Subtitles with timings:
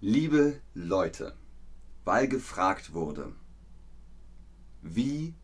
[0.00, 1.34] Liebe Leute,
[2.04, 3.32] weil gefragt wurde,
[4.80, 5.34] wie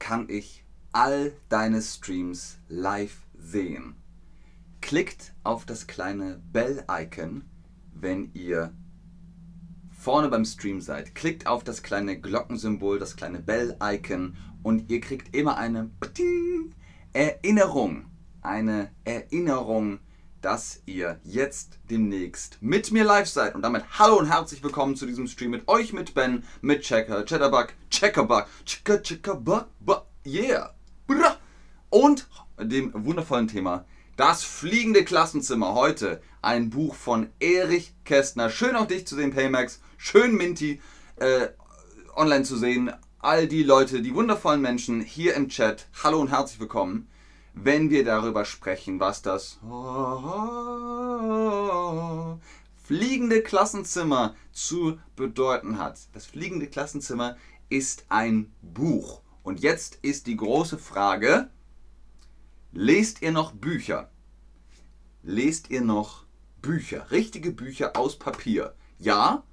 [0.00, 3.94] kann ich all deine Streams live sehen?
[4.80, 7.44] Klickt auf das kleine Bell-Icon,
[7.94, 8.74] wenn ihr
[9.96, 11.14] vorne beim Stream seid.
[11.14, 15.92] Klickt auf das kleine Glockensymbol, das kleine Bell-Icon und ihr kriegt immer eine
[17.12, 18.06] Erinnerung.
[18.42, 20.00] Eine Erinnerung
[20.46, 23.56] dass ihr jetzt demnächst mit mir live seid.
[23.56, 27.24] Und damit hallo und herzlich willkommen zu diesem Stream mit euch, mit Ben, mit Checker,
[27.24, 29.66] Chatterbug, Checkerbug, Checker, Checkerbug,
[30.24, 30.72] yeah.
[31.90, 32.28] Und
[32.60, 35.74] dem wundervollen Thema Das fliegende Klassenzimmer.
[35.74, 38.48] Heute ein Buch von Erich Kästner.
[38.48, 39.80] Schön auch dich zu sehen, Paymax.
[39.96, 40.80] Schön Minty
[41.16, 41.48] äh,
[42.14, 42.92] online zu sehen.
[43.18, 45.88] All die Leute, die wundervollen Menschen hier im Chat.
[46.04, 47.08] Hallo und herzlich willkommen
[47.56, 49.58] wenn wir darüber sprechen, was das
[52.84, 55.98] fliegende Klassenzimmer zu bedeuten hat.
[56.12, 57.36] Das fliegende Klassenzimmer
[57.70, 59.22] ist ein Buch.
[59.42, 61.48] Und jetzt ist die große Frage,
[62.72, 64.10] lest ihr noch Bücher?
[65.22, 66.26] Lest ihr noch
[66.60, 67.10] Bücher?
[67.10, 68.74] Richtige Bücher aus Papier?
[68.98, 69.44] Ja?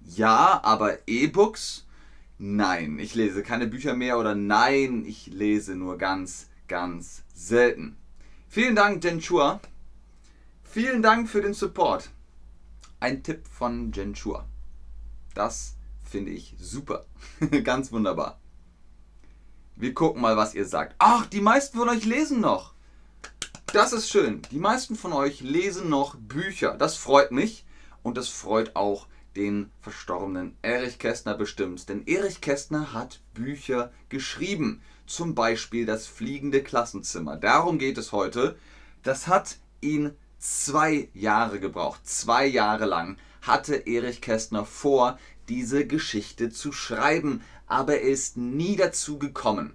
[0.00, 1.86] Ja, aber E-Books?
[2.36, 7.96] Nein, ich lese keine Bücher mehr oder nein, ich lese nur ganz, ganz selten.
[8.48, 9.60] Vielen Dank, Jenchua.
[10.62, 12.10] Vielen Dank für den Support.
[13.00, 14.46] Ein Tipp von Jenchua.
[15.34, 17.06] Das finde ich super.
[17.64, 18.38] Ganz wunderbar.
[19.76, 20.96] Wir gucken mal, was ihr sagt.
[20.98, 22.74] Ach, die meisten von euch lesen noch.
[23.72, 24.42] Das ist schön.
[24.50, 26.74] Die meisten von euch lesen noch Bücher.
[26.76, 27.64] Das freut mich
[28.02, 31.88] und das freut auch den verstorbenen Erich Kästner bestimmt.
[31.88, 37.36] Denn Erich Kästner hat Bücher geschrieben zum Beispiel das fliegende Klassenzimmer.
[37.36, 38.56] Darum geht es heute.
[39.02, 42.06] Das hat ihn zwei Jahre gebraucht.
[42.06, 48.76] Zwei Jahre lang hatte Erich Kästner vor, diese Geschichte zu schreiben, aber er ist nie
[48.76, 49.74] dazu gekommen.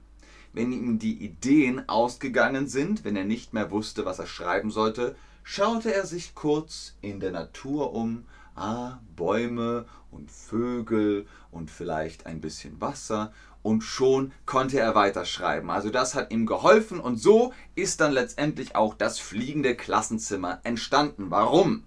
[0.53, 5.15] Wenn ihm die Ideen ausgegangen sind, wenn er nicht mehr wusste, was er schreiben sollte,
[5.41, 12.39] schaute er sich kurz in der Natur um, ah, Bäume und Vögel und vielleicht ein
[12.39, 13.33] bisschen Wasser
[13.63, 15.71] und schon konnte er weiterschreiben.
[15.71, 21.31] Also das hat ihm geholfen und so ist dann letztendlich auch das fliegende Klassenzimmer entstanden.
[21.31, 21.83] Warum?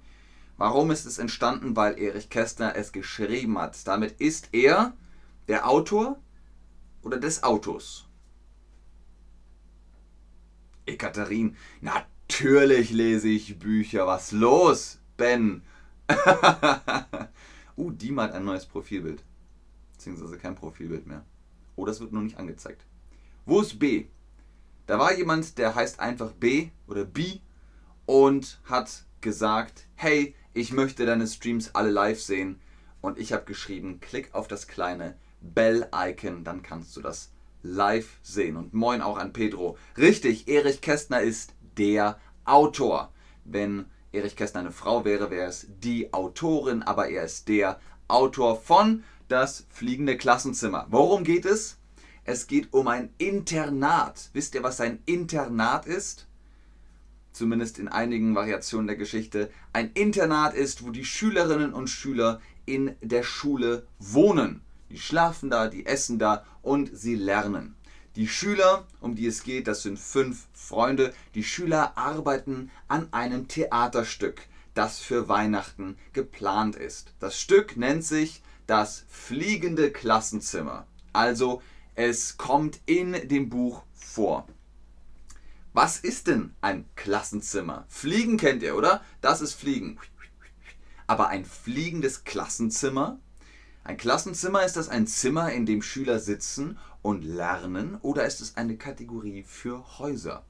[0.56, 1.76] Warum ist es entstanden?
[1.76, 3.86] Weil Erich Kästner es geschrieben hat.
[3.86, 4.94] Damit ist er
[5.48, 6.18] der Autor
[7.02, 8.08] oder des Autos.
[10.86, 14.06] Ekaterin, natürlich lese ich Bücher.
[14.06, 15.62] Was los, Ben?
[17.76, 19.22] uh, Dima hat ein neues Profilbild.
[19.92, 21.24] Beziehungsweise kein Profilbild mehr.
[21.76, 22.84] Oder es wird nur nicht angezeigt.
[23.44, 24.06] Wo ist B?
[24.86, 27.40] Da war jemand, der heißt einfach B oder B
[28.06, 32.60] und hat gesagt, hey, ich möchte deine Streams alle live sehen.
[33.00, 37.32] Und ich habe geschrieben, klick auf das kleine Bell-Icon, dann kannst du das
[37.62, 38.56] live sehen.
[38.56, 39.76] Und moin auch an Pedro.
[39.96, 43.12] Richtig, Erich Kästner ist der Autor.
[43.44, 48.56] Wenn Erich Kästner eine Frau wäre, wäre es die Autorin, aber er ist der Autor
[48.60, 50.86] von das fliegende Klassenzimmer.
[50.90, 51.76] Worum geht es?
[52.24, 54.30] Es geht um ein Internat.
[54.32, 56.26] Wisst ihr, was ein Internat ist?
[57.32, 59.50] Zumindest in einigen Variationen der Geschichte.
[59.72, 64.62] Ein Internat ist, wo die Schülerinnen und Schüler in der Schule wohnen.
[64.90, 67.76] Die schlafen da, die essen da und sie lernen.
[68.16, 71.12] Die Schüler, um die es geht, das sind fünf Freunde.
[71.34, 74.40] Die Schüler arbeiten an einem Theaterstück,
[74.76, 77.14] das für Weihnachten geplant ist.
[77.18, 80.86] Das Stück nennt sich das fliegende Klassenzimmer.
[81.12, 81.62] Also
[81.94, 84.46] es kommt in dem Buch vor.
[85.72, 87.86] Was ist denn ein Klassenzimmer?
[87.88, 89.02] Fliegen kennt ihr, oder?
[89.20, 89.98] Das ist Fliegen.
[91.06, 93.18] Aber ein fliegendes Klassenzimmer?
[93.82, 98.56] Ein Klassenzimmer ist das ein Zimmer, in dem Schüler sitzen und lernen oder ist es
[98.56, 100.44] eine Kategorie für Häuser?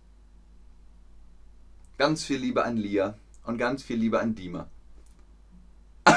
[1.99, 4.69] Ganz viel Liebe an Lia und ganz viel Liebe an Dima.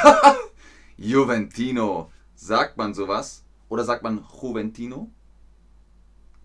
[0.97, 2.11] Juventino.
[2.35, 3.43] Sagt man sowas?
[3.69, 5.11] Oder sagt man Juventino?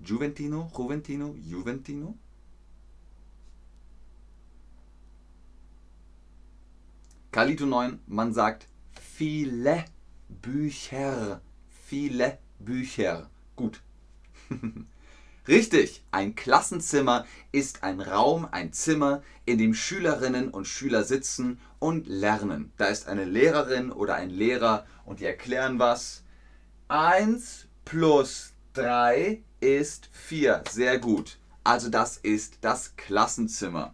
[0.00, 0.70] Juventino?
[0.76, 1.34] Juventino?
[1.36, 2.18] Juventino?
[7.30, 9.84] Kalito 9, man sagt viele
[10.28, 11.40] Bücher.
[11.86, 13.28] Viele Bücher.
[13.56, 13.82] Gut.
[15.46, 22.06] Richtig, ein Klassenzimmer ist ein Raum, ein Zimmer, in dem Schülerinnen und Schüler sitzen und
[22.06, 22.72] lernen.
[22.78, 26.22] Da ist eine Lehrerin oder ein Lehrer und die erklären was.
[26.88, 30.64] 1 plus 3 ist 4.
[30.70, 31.38] Sehr gut.
[31.62, 33.92] Also das ist das Klassenzimmer.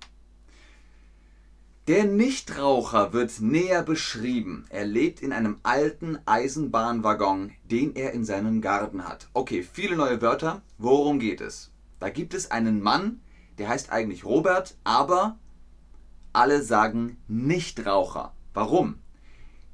[1.88, 4.66] Der Nichtraucher wird näher beschrieben.
[4.68, 9.28] Er lebt in einem alten Eisenbahnwaggon, den er in seinem Garten hat.
[9.32, 10.60] Okay, viele neue Wörter.
[10.76, 11.70] Worum geht es?
[11.98, 13.20] Da gibt es einen Mann,
[13.58, 15.38] der heißt eigentlich Robert, aber
[16.34, 18.34] alle sagen Nichtraucher.
[18.52, 18.96] Warum?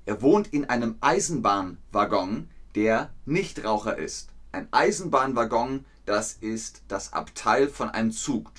[0.06, 4.30] Er wohnt in einem Eisenbahnwaggon, der Nichtraucher ist.
[4.52, 8.52] Ein Eisenbahnwaggon, das ist das Abteil von einem Zug.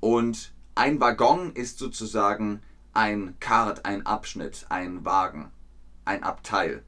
[0.00, 5.50] Und ein Waggon ist sozusagen ein Kart, ein Abschnitt, ein Wagen,
[6.04, 6.84] ein Abteil.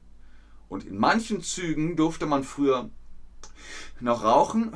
[0.69, 2.89] Und in manchen Zügen durfte man früher
[3.99, 4.71] noch rauchen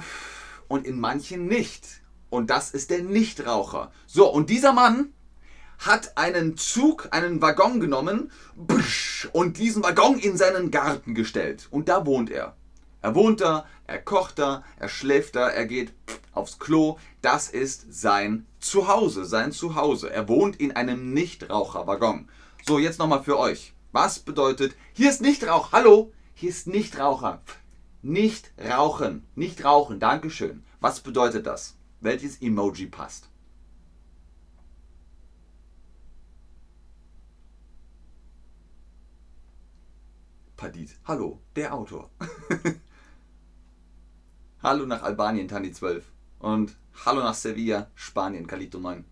[0.67, 2.01] und in manchen nicht.
[2.29, 3.94] Und das ist der Nichtraucher.
[4.06, 5.13] So, und dieser Mann
[5.79, 8.31] hat einen Zug, einen Waggon genommen
[9.31, 11.69] und diesen Waggon in seinen Garten gestellt.
[11.71, 12.57] Und da wohnt er.
[13.01, 15.94] Er wohnt da, er kocht da, er schläft da, er geht
[16.33, 16.97] aufs Klo.
[17.25, 20.13] Das ist sein Zuhause, sein Zuhause.
[20.13, 22.30] Er wohnt in einem Nichtraucherwaggon.
[22.68, 23.74] So, jetzt nochmal für euch.
[23.92, 27.42] Was bedeutet, hier ist Nichtrauch, hallo, hier ist Nichtraucher.
[28.04, 30.63] Nicht rauchen, nicht rauchen, Dankeschön.
[30.81, 31.75] Was bedeutet das?
[32.00, 33.27] Welches Emoji passt?
[40.57, 40.92] Padit.
[41.06, 42.12] Hallo, der Autor.
[44.62, 46.06] hallo nach Albanien, Tani 12.
[46.45, 49.03] Und hallo nach Sevilla, Spanien, Calito 9.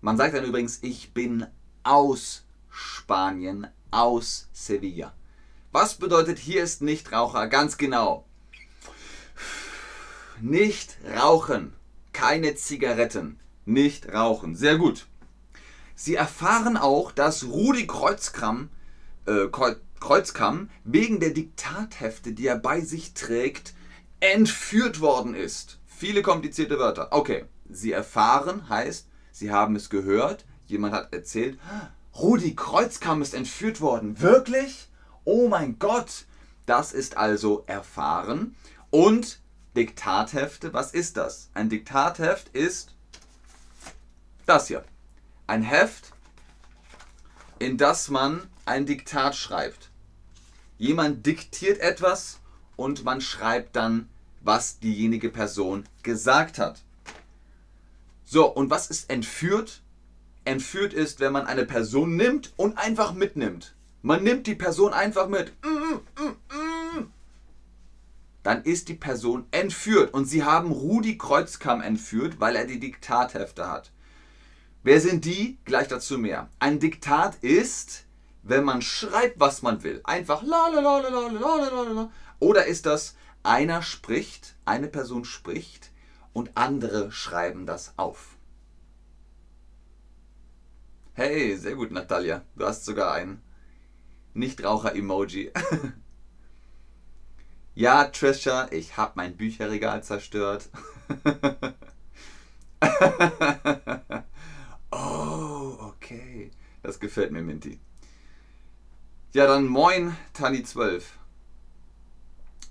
[0.00, 1.46] Man sagt dann übrigens, ich bin
[1.82, 5.12] aus Spanien, aus Sevilla.
[5.72, 7.48] Was bedeutet, hier ist Nichtraucher?
[7.48, 8.24] Ganz genau.
[10.40, 11.74] Nicht rauchen.
[12.14, 13.38] Keine Zigaretten.
[13.66, 14.56] Nicht rauchen.
[14.56, 15.08] Sehr gut.
[15.94, 18.70] Sie erfahren auch, dass Rudi Kreuzkram,
[19.26, 19.48] äh,
[20.00, 23.74] Kreuzkamm wegen der Diktathefte, die er bei sich trägt,
[24.20, 25.78] entführt worden ist.
[25.98, 27.08] Viele komplizierte Wörter.
[27.12, 31.58] Okay, Sie erfahren heißt, Sie haben es gehört, jemand hat erzählt,
[32.14, 34.20] Rudi Kreuzkamm ist entführt worden.
[34.20, 34.90] Wirklich?
[35.24, 36.26] Oh mein Gott!
[36.66, 38.56] Das ist also erfahren.
[38.90, 39.40] Und
[39.74, 41.48] Diktathefte, was ist das?
[41.54, 42.94] Ein Diktatheft ist
[44.44, 44.84] das hier.
[45.46, 46.12] Ein Heft,
[47.58, 49.90] in das man ein Diktat schreibt.
[50.76, 52.40] Jemand diktiert etwas
[52.76, 54.10] und man schreibt dann,
[54.46, 56.82] was diejenige Person gesagt hat.
[58.24, 59.82] So, und was ist entführt?
[60.44, 63.74] Entführt ist, wenn man eine Person nimmt und einfach mitnimmt.
[64.02, 65.52] Man nimmt die Person einfach mit.
[68.44, 70.14] Dann ist die Person entführt.
[70.14, 73.90] Und sie haben Rudi Kreuzkamm entführt, weil er die Diktathefte hat.
[74.84, 75.58] Wer sind die?
[75.64, 76.48] Gleich dazu mehr.
[76.60, 78.04] Ein Diktat ist,
[78.44, 80.00] wenn man schreibt, was man will.
[80.04, 82.10] Einfach la la la la la la la la.
[82.38, 83.16] Oder ist das,
[83.46, 85.90] einer spricht, eine Person spricht
[86.32, 88.36] und andere schreiben das auf.
[91.14, 92.42] Hey, sehr gut, Natalia.
[92.56, 93.40] Du hast sogar ein
[94.34, 95.50] Nichtraucher-Emoji.
[97.74, 100.68] ja, Trisha, ich habe mein Bücherregal zerstört.
[104.90, 106.50] oh, okay.
[106.82, 107.80] Das gefällt mir, Minty.
[109.32, 111.02] Ja, dann moin, Tani12.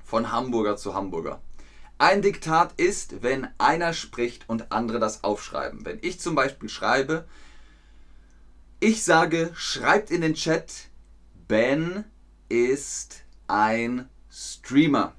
[0.05, 1.41] Von Hamburger zu Hamburger.
[1.97, 5.83] Ein Diktat ist, wenn einer spricht und andere das aufschreiben.
[5.85, 7.25] Wenn ich zum Beispiel schreibe,
[8.79, 10.89] ich sage, schreibt in den Chat,
[11.47, 12.03] Ben
[12.49, 15.13] ist ein Streamer.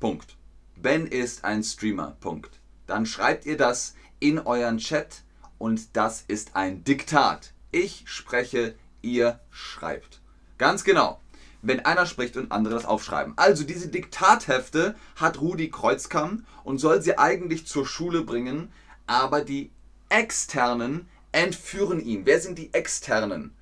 [0.00, 0.36] Punkt.
[0.76, 2.16] Ben ist ein Streamer.
[2.20, 2.60] Punkt.
[2.86, 5.22] Dann schreibt ihr das in euren Chat
[5.58, 7.52] und das ist ein Diktat.
[7.70, 10.20] Ich spreche, ihr schreibt.
[10.58, 11.20] Ganz genau.
[11.62, 13.34] Wenn einer spricht und andere das aufschreiben.
[13.36, 18.72] Also diese Diktathefte hat Rudi Kreuzkamm und soll sie eigentlich zur Schule bringen,
[19.06, 19.70] aber die
[20.08, 22.26] Externen entführen ihn.
[22.26, 23.52] Wer sind die Externen?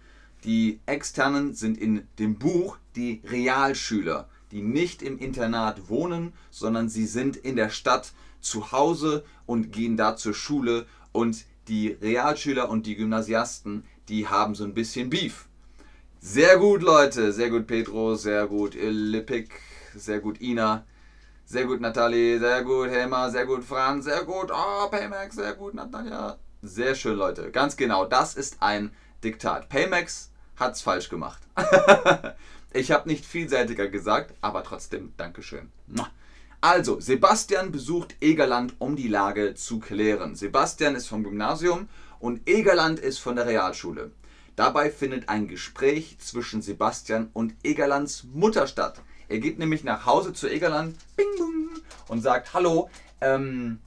[0.45, 7.07] Die Externen sind in dem Buch die Realschüler, die nicht im Internat wohnen, sondern sie
[7.07, 12.87] sind in der Stadt zu Hause und gehen da zur Schule und die Realschüler und
[12.87, 15.47] die Gymnasiasten, die haben so ein bisschen Beef.
[16.23, 17.33] Sehr gut, Leute.
[17.33, 18.15] Sehr gut, Petro.
[18.15, 19.59] Sehr gut, Lipik.
[19.97, 20.85] Sehr gut, Ina.
[21.47, 22.39] Sehr gut, Nathalie.
[22.39, 23.31] Sehr gut, Helma.
[23.31, 24.05] Sehr gut, Franz.
[24.05, 25.37] Sehr gut, oh, Paymax.
[25.37, 26.37] Sehr gut, Natalia.
[26.61, 27.51] Sehr schön, Leute.
[27.51, 28.05] Ganz genau.
[28.05, 28.93] Das ist ein
[29.25, 29.71] Diktat.
[29.71, 31.41] Paymax hat es falsch gemacht.
[32.75, 35.73] ich habe nicht vielseitiger gesagt, aber trotzdem Dankeschön.
[36.61, 40.35] Also, Sebastian besucht Egerland, um die Lage zu klären.
[40.35, 44.11] Sebastian ist vom Gymnasium und Egerland ist von der Realschule.
[44.61, 49.01] Dabei findet ein Gespräch zwischen Sebastian und Egerlands Mutter statt.
[49.27, 52.91] Er geht nämlich nach Hause zu Egerland bing, bing, und sagt, hallo,
[53.23, 53.79] ähm,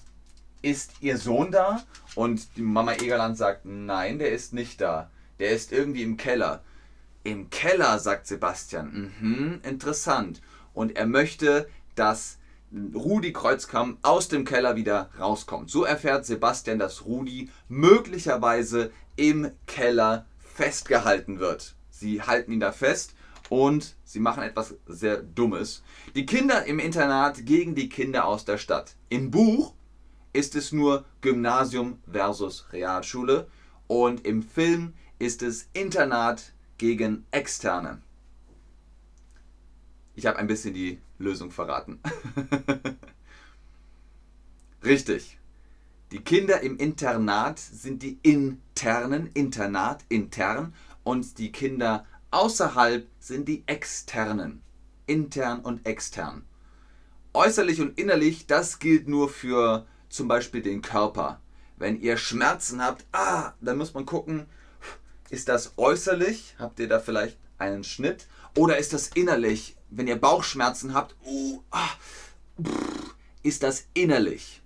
[0.63, 1.84] ist Ihr Sohn da?
[2.15, 5.12] Und die Mama Egerland sagt, nein, der ist nicht da.
[5.38, 6.63] Der ist irgendwie im Keller.
[7.24, 9.13] Im Keller, sagt Sebastian.
[9.22, 10.42] Mhm, interessant.
[10.74, 12.39] Und er möchte, dass
[12.96, 15.70] Rudi Kreuzkamp aus dem Keller wieder rauskommt.
[15.70, 21.76] So erfährt Sebastian, dass Rudi möglicherweise im Keller festgehalten wird.
[21.90, 23.16] Sie halten ihn da fest
[23.50, 25.84] und sie machen etwas sehr Dummes.
[26.16, 28.96] Die Kinder im Internat gegen die Kinder aus der Stadt.
[29.10, 29.74] Im Buch
[30.32, 33.48] ist es nur Gymnasium versus Realschule
[33.88, 38.02] und im Film ist es Internat gegen Externe.
[40.16, 42.00] Ich habe ein bisschen die Lösung verraten.
[44.84, 45.40] Richtig.
[46.12, 48.20] Die Kinder im Internat sind die
[48.84, 50.74] internen, Internat, intern
[51.04, 54.62] und die Kinder außerhalb sind die externen,
[55.06, 56.44] intern und extern.
[57.34, 61.40] Äußerlich und innerlich, das gilt nur für zum Beispiel den Körper.
[61.78, 64.48] Wenn ihr Schmerzen habt, ah, dann muss man gucken,
[65.30, 66.56] ist das äußerlich?
[66.60, 68.28] Habt ihr da vielleicht einen Schnitt?
[68.58, 69.78] Oder ist das innerlich?
[69.92, 71.90] Wenn ihr Bauchschmerzen habt, uh, ah,
[73.44, 74.62] ist das innerlich?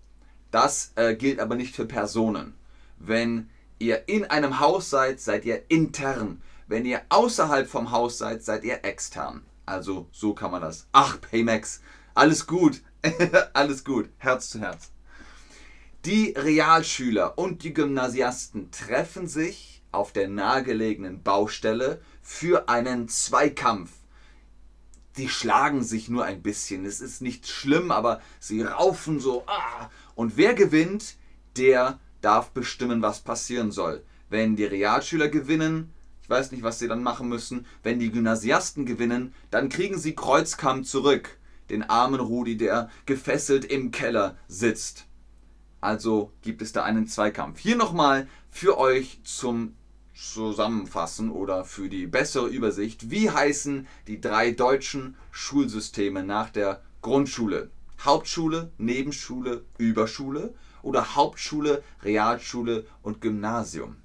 [0.50, 2.56] Das äh, gilt aber nicht für Personen.
[2.98, 6.42] Wenn ihr in einem Haus seid, seid ihr intern.
[6.68, 9.46] Wenn ihr außerhalb vom Haus seid, seid ihr extern.
[9.66, 10.88] Also so kann man das.
[10.92, 11.82] Ach, Paymax,
[12.14, 12.82] alles gut.
[13.54, 14.10] alles gut.
[14.18, 14.92] Herz zu Herz.
[16.06, 23.92] Die Realschüler und die Gymnasiasten treffen sich auf der nahegelegenen Baustelle für einen Zweikampf.
[25.18, 26.86] Die schlagen sich nur ein bisschen.
[26.86, 29.44] Es ist nicht schlimm, aber sie raufen so.
[29.48, 31.16] Ah, und wer gewinnt,
[31.58, 34.04] der darf bestimmen, was passieren soll.
[34.30, 38.86] Wenn die Realschüler gewinnen, ich weiß nicht, was sie dann machen müssen, wenn die Gymnasiasten
[38.86, 41.38] gewinnen, dann kriegen sie Kreuzkamm zurück.
[41.70, 45.06] Den armen Rudi, der gefesselt im Keller sitzt.
[45.80, 47.60] Also gibt es da einen Zweikampf.
[47.60, 49.74] Hier nochmal für euch zum
[50.14, 53.12] Zusammenfassen oder für die bessere Übersicht.
[53.12, 57.70] Wie heißen die drei deutschen Schulsysteme nach der Grundschule?
[58.04, 63.98] Hauptschule, Nebenschule, Überschule oder Hauptschule, Realschule und Gymnasium.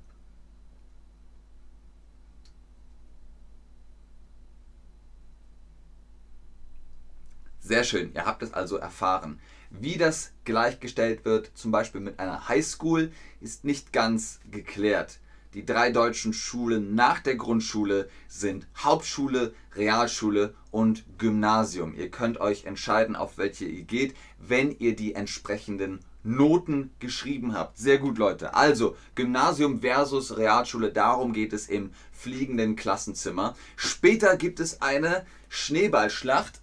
[7.61, 9.39] Sehr schön, ihr habt es also erfahren.
[9.71, 15.21] Wie das gleichgestellt wird, zum Beispiel mit einer Highschool, ist nicht ganz geklärt.
[15.55, 21.95] Die drei deutschen Schulen nach der Grundschule sind Hauptschule, Realschule und Gymnasium.
[21.95, 27.79] Ihr könnt euch entscheiden, auf welche ihr geht, wenn ihr die entsprechenden Noten geschrieben habt.
[27.79, 28.55] Sehr gut, Leute.
[28.55, 33.57] Also Gymnasium versus Realschule, darum geht es im fliegenden Klassenzimmer.
[33.77, 36.61] Später gibt es eine Schneeballschlacht,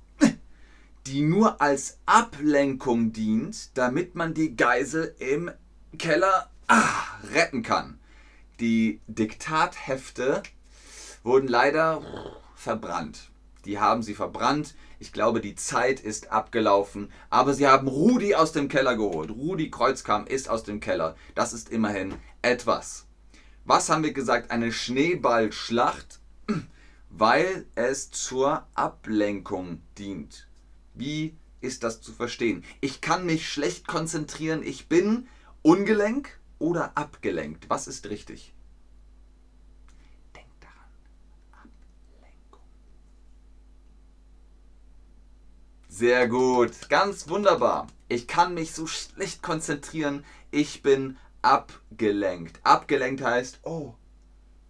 [1.07, 5.51] die nur als Ablenkung dient, damit man die Geisel im
[5.97, 7.99] Keller ah, retten kann.
[8.59, 10.43] Die Diktathefte
[11.23, 12.01] wurden leider
[12.55, 13.29] verbrannt.
[13.65, 14.75] Die haben sie verbrannt.
[14.99, 17.11] Ich glaube, die Zeit ist abgelaufen.
[17.29, 19.31] Aber sie haben Rudi aus dem Keller geholt.
[19.31, 21.15] Rudi Kreuzkamp ist aus dem Keller.
[21.35, 23.05] Das ist immerhin etwas.
[23.63, 24.51] Was haben wir gesagt?
[24.51, 26.19] Eine Schneeballschlacht,
[27.09, 30.47] weil es zur Ablenkung dient.
[30.93, 32.65] Wie ist das zu verstehen?
[32.81, 34.63] Ich kann mich schlecht konzentrieren.
[34.63, 35.27] Ich bin
[35.61, 37.69] ungelenk oder abgelenkt?
[37.69, 38.53] Was ist richtig?
[45.89, 46.87] Sehr gut.
[46.87, 47.87] Ganz wunderbar.
[48.07, 50.23] Ich kann mich so schlecht konzentrieren.
[50.51, 52.59] Ich bin abgelenkt.
[52.63, 53.95] Abgelenkt heißt, oh,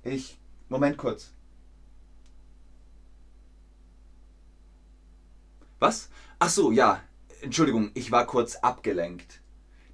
[0.01, 0.39] ich.
[0.69, 1.33] Moment kurz.
[5.79, 6.09] Was?
[6.39, 7.03] Ach so, ja.
[7.41, 9.41] Entschuldigung, ich war kurz abgelenkt.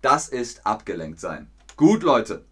[0.02, 1.50] Das ist abgelenkt sein.
[1.76, 2.46] Gut, Leute.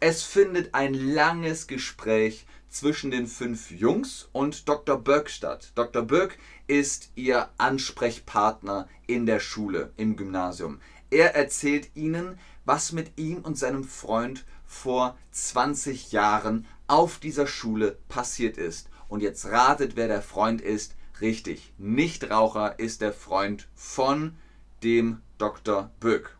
[0.00, 4.98] Es findet ein langes Gespräch zwischen den fünf Jungs und Dr.
[4.98, 5.72] Burke statt.
[5.74, 6.02] Dr.
[6.02, 10.80] Burke ist ihr Ansprechpartner in der Schule, im Gymnasium.
[11.10, 17.98] Er erzählt ihnen, was mit ihm und seinem Freund vor 20 Jahren auf dieser Schule
[18.08, 18.90] passiert ist.
[19.08, 20.96] Und jetzt ratet, wer der Freund ist.
[21.22, 24.36] Richtig, Nichtraucher ist der Freund von
[24.82, 25.90] dem Dr.
[25.98, 26.36] Böck.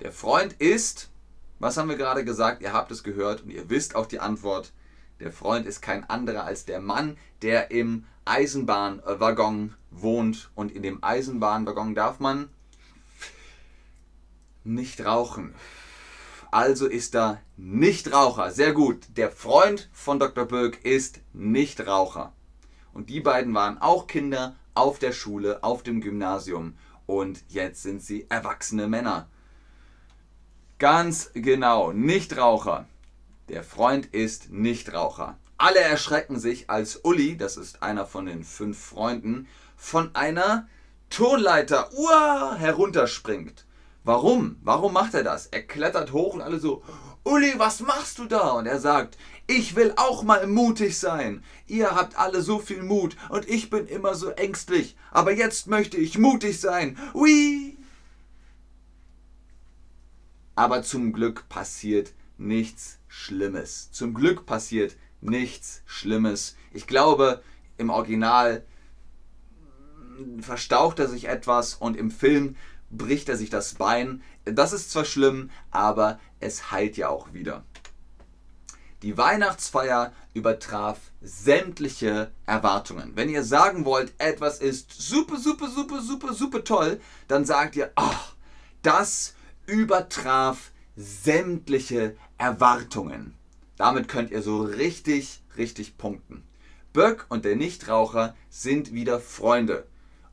[0.00, 1.10] Der Freund ist,
[1.58, 2.62] was haben wir gerade gesagt?
[2.62, 4.72] Ihr habt es gehört und ihr wisst auch die Antwort.
[5.20, 10.50] Der Freund ist kein anderer als der Mann, der im Eisenbahnwaggon wohnt.
[10.54, 12.50] Und in dem Eisenbahnwaggon darf man
[14.64, 15.54] nicht rauchen.
[16.50, 18.50] Also ist er Nichtraucher.
[18.50, 19.06] Sehr gut.
[19.16, 20.44] Der Freund von Dr.
[20.44, 22.32] Böck ist Nichtraucher.
[22.92, 26.74] Und die beiden waren auch Kinder auf der Schule, auf dem Gymnasium.
[27.06, 29.28] und jetzt sind sie erwachsene Männer.
[30.78, 32.84] Ganz genau, Nichtraucher.
[33.48, 35.38] Der Freund ist Nichtraucher.
[35.56, 40.68] Alle erschrecken sich, als Uli, das ist einer von den fünf Freunden, von einer
[41.08, 43.64] Turnleiter uah, herunterspringt.
[44.04, 44.56] Warum?
[44.62, 45.46] Warum macht er das?
[45.46, 46.82] Er klettert hoch und alle so,
[47.24, 48.50] Uli, was machst du da?
[48.50, 49.16] Und er sagt,
[49.46, 51.42] ich will auch mal mutig sein.
[51.66, 54.94] Ihr habt alle so viel Mut und ich bin immer so ängstlich.
[55.10, 56.98] Aber jetzt möchte ich mutig sein.
[57.14, 57.75] Ui!
[60.56, 63.90] Aber zum Glück passiert nichts Schlimmes.
[63.92, 66.56] Zum Glück passiert nichts Schlimmes.
[66.72, 67.42] Ich glaube,
[67.78, 68.64] im Original
[70.40, 72.56] verstaucht er sich etwas und im Film
[72.90, 74.22] bricht er sich das Bein.
[74.44, 77.64] Das ist zwar schlimm, aber es heilt ja auch wieder.
[79.02, 83.12] Die Weihnachtsfeier übertraf sämtliche Erwartungen.
[83.14, 87.92] Wenn ihr sagen wollt, etwas ist super, super, super, super, super toll, dann sagt ihr,
[87.94, 88.34] ach,
[88.82, 89.34] das
[89.66, 93.34] übertraf sämtliche Erwartungen.
[93.76, 96.44] Damit könnt ihr so richtig, richtig punkten.
[96.92, 99.86] Böck und der Nichtraucher sind wieder Freunde.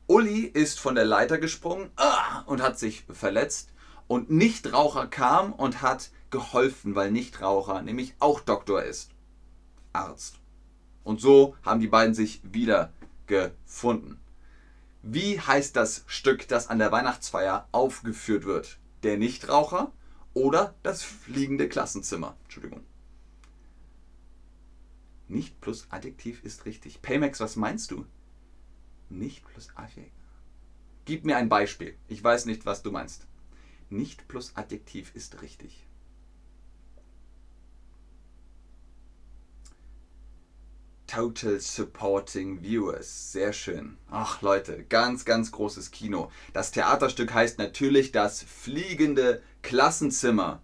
[0.06, 3.70] Uli ist von der Leiter gesprungen ah, und hat sich verletzt.
[4.06, 9.10] Und Nichtraucher kam und hat geholfen, weil Nichtraucher nämlich auch Doktor ist.
[9.92, 10.36] Arzt.
[11.02, 12.92] Und so haben die beiden sich wieder
[13.26, 14.18] gefunden.
[15.02, 18.78] Wie heißt das Stück, das an der Weihnachtsfeier aufgeführt wird?
[19.04, 19.92] Der Nichtraucher
[20.32, 22.38] oder das fliegende Klassenzimmer?
[22.44, 22.80] Entschuldigung.
[25.28, 27.02] Nicht plus Adjektiv ist richtig.
[27.02, 28.06] Paymax, was meinst du?
[29.10, 30.10] Nicht plus Adjektiv.
[31.04, 31.98] Gib mir ein Beispiel.
[32.08, 33.26] Ich weiß nicht, was du meinst.
[33.90, 35.86] Nicht plus Adjektiv ist richtig.
[41.14, 43.30] Total Supporting Viewers.
[43.30, 43.98] Sehr schön.
[44.10, 46.32] Ach Leute, ganz, ganz großes Kino.
[46.52, 50.60] Das Theaterstück heißt natürlich das fliegende Klassenzimmer.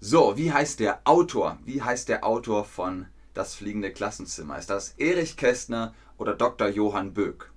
[0.00, 1.58] So, wie heißt der Autor?
[1.66, 4.58] Wie heißt der Autor von Das fliegende Klassenzimmer?
[4.58, 6.68] Ist das Erich Kästner oder Dr.
[6.68, 7.52] Johann Böck?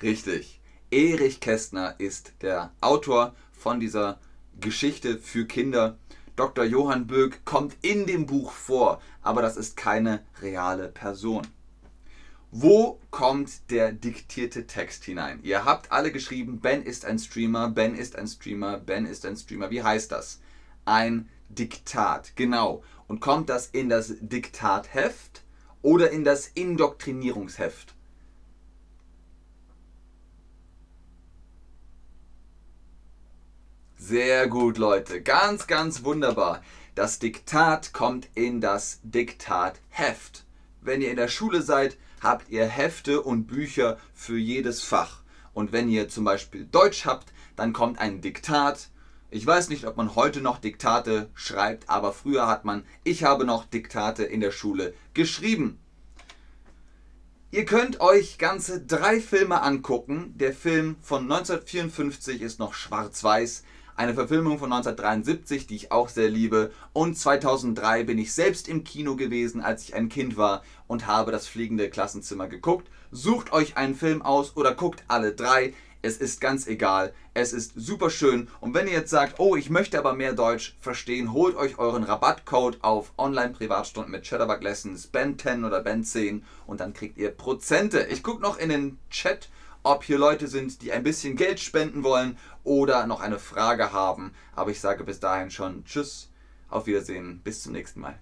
[0.00, 0.62] Richtig.
[0.90, 4.18] Erich Kästner ist der Autor von dieser
[4.58, 5.98] Geschichte für Kinder.
[6.36, 6.64] Dr.
[6.64, 11.46] Johann Böck kommt in dem Buch vor, aber das ist keine reale Person.
[12.50, 15.40] Wo kommt der diktierte Text hinein?
[15.42, 19.36] Ihr habt alle geschrieben, Ben ist ein Streamer, Ben ist ein Streamer, Ben ist ein
[19.36, 19.70] Streamer.
[19.70, 20.40] Wie heißt das?
[20.84, 22.82] Ein Diktat, genau.
[23.08, 25.42] Und kommt das in das Diktatheft
[25.80, 27.95] oder in das Indoktrinierungsheft?
[34.08, 35.20] Sehr gut, Leute.
[35.20, 36.62] Ganz, ganz wunderbar.
[36.94, 40.44] Das Diktat kommt in das Diktatheft.
[40.80, 45.22] Wenn ihr in der Schule seid, habt ihr Hefte und Bücher für jedes Fach.
[45.54, 48.90] Und wenn ihr zum Beispiel Deutsch habt, dann kommt ein Diktat.
[49.28, 53.44] Ich weiß nicht, ob man heute noch Diktate schreibt, aber früher hat man, ich habe
[53.44, 55.80] noch Diktate in der Schule geschrieben.
[57.50, 60.32] Ihr könnt euch ganze drei Filme angucken.
[60.36, 63.64] Der Film von 1954 ist noch schwarz-weiß
[63.96, 66.70] eine Verfilmung von 1973, die ich auch sehr liebe.
[66.92, 71.32] Und 2003 bin ich selbst im Kino gewesen, als ich ein Kind war und habe
[71.32, 72.88] das fliegende Klassenzimmer geguckt.
[73.10, 75.72] Sucht euch einen Film aus oder guckt alle drei.
[76.02, 77.12] Es ist ganz egal.
[77.34, 78.48] Es ist super schön.
[78.60, 82.04] Und wenn ihr jetzt sagt, oh, ich möchte aber mehr Deutsch verstehen, holt euch euren
[82.04, 87.30] Rabattcode auf Online-Privatstunden mit Chatterbug Lessons, Ben 10 oder Ben 10 und dann kriegt ihr
[87.30, 88.06] Prozente.
[88.10, 89.48] Ich gucke noch in den Chat
[89.86, 94.34] ob hier Leute sind, die ein bisschen Geld spenden wollen oder noch eine Frage haben.
[94.54, 96.30] Aber ich sage bis dahin schon Tschüss,
[96.68, 98.18] auf Wiedersehen, bis zum nächsten Mal.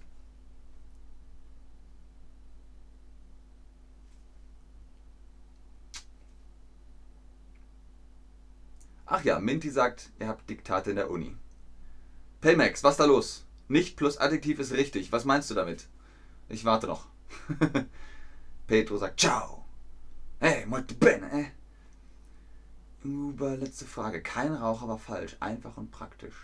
[9.06, 11.34] Ach ja, Minty sagt, ihr habt Diktate in der Uni.
[12.40, 13.46] Paymax, was da los?
[13.68, 15.12] Nicht plus Adjektiv ist richtig.
[15.12, 15.88] Was meinst du damit?
[16.50, 17.06] Ich warte noch.
[18.66, 19.63] Petro sagt Ciao.
[20.46, 21.46] Hey, molto bene, eh?
[23.02, 24.20] Über letzte Frage.
[24.20, 25.38] Kein Raucher war falsch.
[25.40, 26.34] Einfach und praktisch.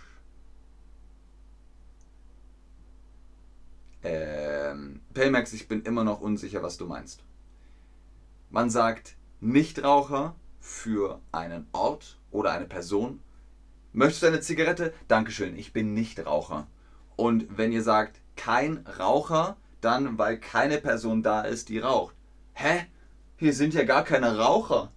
[4.03, 7.23] Ähm, Paymax, ich bin immer noch unsicher, was du meinst.
[8.49, 13.21] Man sagt Nichtraucher für einen Ort oder eine Person.
[13.93, 14.95] Möchtest du eine Zigarette?
[15.09, 16.69] Dankeschön, ich bin Nichtraucher.
[17.17, 22.15] Und wenn ihr sagt kein Raucher, dann weil keine Person da ist, die raucht.
[22.55, 22.87] Hä?
[23.41, 24.93] Hier sind ja gar keine Raucher.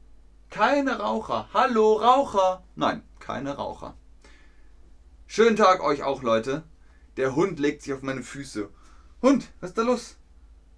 [0.50, 1.48] Keine Raucher.
[1.54, 2.62] Hallo Raucher.
[2.76, 3.96] Nein, keine Raucher.
[5.28, 6.64] Schönen Tag euch auch, Leute.
[7.16, 8.70] Der Hund legt sich auf meine Füße.
[9.22, 10.18] Hund, was ist da los?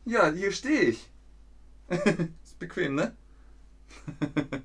[0.06, 1.10] Ja, hier stehe ich.
[1.90, 3.16] ist bequem, ne?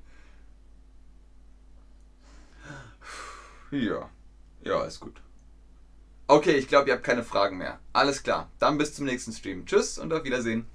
[3.71, 4.11] ja.
[4.63, 5.23] Ja, ist gut.
[6.27, 7.79] Okay, ich glaube, ihr habt keine Fragen mehr.
[7.93, 8.51] Alles klar.
[8.59, 9.65] Dann bis zum nächsten Stream.
[9.65, 10.67] Tschüss und auf Wiedersehen.